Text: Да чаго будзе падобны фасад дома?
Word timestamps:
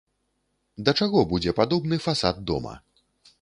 Да 0.87 0.93
чаго 1.05 1.19
будзе 1.33 1.53
падобны 1.59 2.01
фасад 2.07 2.41
дома? 2.53 2.73